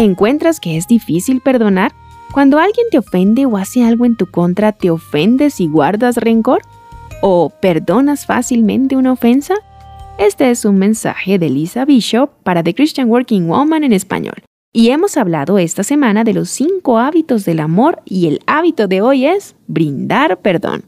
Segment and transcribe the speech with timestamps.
[0.00, 1.92] ¿Encuentras que es difícil perdonar?
[2.32, 6.62] Cuando alguien te ofende o hace algo en tu contra, ¿te ofendes y guardas rencor?
[7.20, 9.56] ¿O perdonas fácilmente una ofensa?
[10.16, 14.42] Este es un mensaje de Lisa Bishop para The Christian Working Woman en español.
[14.72, 19.02] Y hemos hablado esta semana de los cinco hábitos del amor y el hábito de
[19.02, 20.84] hoy es brindar perdón.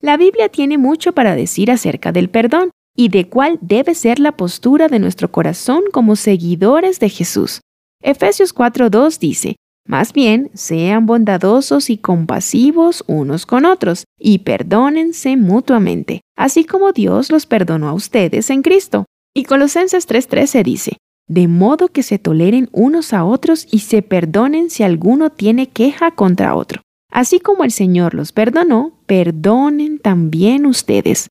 [0.00, 4.32] La Biblia tiene mucho para decir acerca del perdón y de cuál debe ser la
[4.32, 7.60] postura de nuestro corazón como seguidores de Jesús.
[8.06, 16.20] Efesios 4.2 dice, más bien, sean bondadosos y compasivos unos con otros, y perdónense mutuamente,
[16.36, 19.06] así como Dios los perdonó a ustedes en Cristo.
[19.34, 24.68] Y Colosenses 3:13 dice, de modo que se toleren unos a otros y se perdonen
[24.68, 26.82] si alguno tiene queja contra otro.
[27.10, 31.28] Así como el Señor los perdonó, perdonen también ustedes.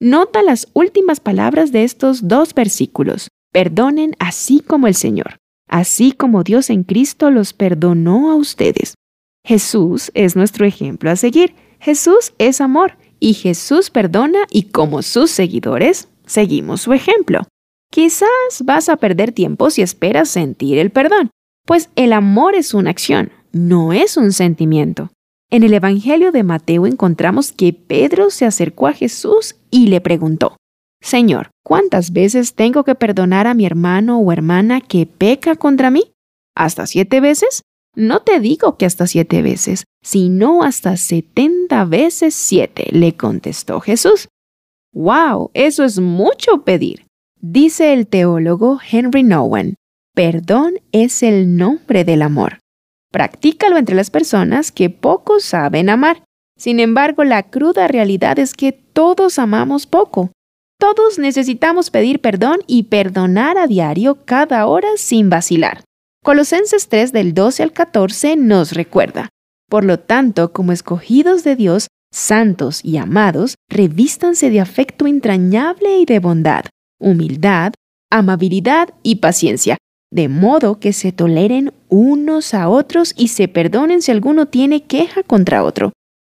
[0.00, 3.28] Nota las últimas palabras de estos dos versículos.
[3.52, 5.36] Perdonen así como el Señor,
[5.68, 8.94] así como Dios en Cristo los perdonó a ustedes.
[9.44, 11.54] Jesús es nuestro ejemplo a seguir.
[11.78, 17.42] Jesús es amor y Jesús perdona y como sus seguidores seguimos su ejemplo.
[17.90, 18.28] Quizás
[18.64, 21.30] vas a perder tiempo si esperas sentir el perdón,
[21.64, 25.10] pues el amor es una acción, no es un sentimiento.
[25.50, 30.56] En el Evangelio de Mateo encontramos que Pedro se acercó a Jesús y le preguntó,
[31.06, 36.10] Señor, ¿cuántas veces tengo que perdonar a mi hermano o hermana que peca contra mí?
[36.56, 37.62] ¿Hasta siete veces?
[37.94, 44.26] No te digo que hasta siete veces, sino hasta setenta veces siete, le contestó Jesús.
[44.92, 45.52] ¡Wow!
[45.54, 47.06] Eso es mucho pedir.
[47.40, 49.76] Dice el teólogo Henry Nowen,
[50.12, 52.58] perdón es el nombre del amor.
[53.12, 56.24] Practícalo entre las personas que poco saben amar.
[56.58, 60.32] Sin embargo, la cruda realidad es que todos amamos poco.
[60.78, 65.84] Todos necesitamos pedir perdón y perdonar a diario cada hora sin vacilar.
[66.22, 69.30] Colosenses 3 del 12 al 14 nos recuerda.
[69.70, 76.04] Por lo tanto, como escogidos de Dios, santos y amados, revístanse de afecto entrañable y
[76.04, 76.66] de bondad,
[77.00, 77.72] humildad,
[78.10, 79.78] amabilidad y paciencia,
[80.12, 85.22] de modo que se toleren unos a otros y se perdonen si alguno tiene queja
[85.22, 85.92] contra otro.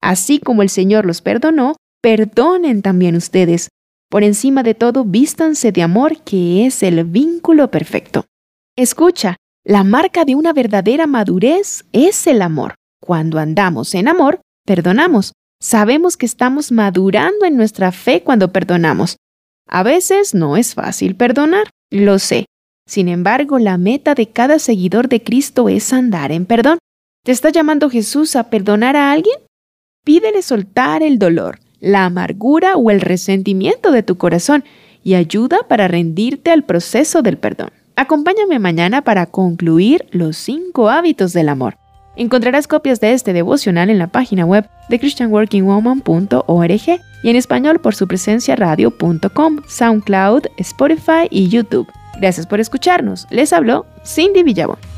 [0.00, 3.68] Así como el Señor los perdonó, perdonen también ustedes.
[4.12, 8.26] Por encima de todo, vístanse de amor, que es el vínculo perfecto.
[8.76, 12.74] Escucha, la marca de una verdadera madurez es el amor.
[13.00, 15.32] Cuando andamos en amor, perdonamos.
[15.60, 19.16] Sabemos que estamos madurando en nuestra fe cuando perdonamos.
[19.66, 22.44] A veces no es fácil perdonar, lo sé,
[22.86, 26.78] sin embargo, la meta de cada seguidor de Cristo es andar en perdón.
[27.24, 29.38] ¿Te está llamando Jesús a perdonar a alguien?
[30.04, 34.64] Pídele soltar el dolor, la amargura o el resentimiento de tu corazón
[35.04, 37.70] y ayuda para rendirte al proceso del perdón.
[37.96, 41.76] Acompáñame mañana para concluir los cinco hábitos del amor.
[42.16, 47.94] Encontrarás copias de este devocional en la página web de christianworkingwoman.org y en español por
[47.94, 51.88] su presencia radio.com, SoundCloud, Spotify y YouTube.
[52.20, 53.26] Gracias por escucharnos.
[53.30, 54.91] Les habló Cindy Villabón.